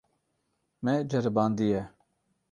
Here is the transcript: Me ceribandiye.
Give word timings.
Me 0.83 0.93
ceribandiye. 1.09 1.81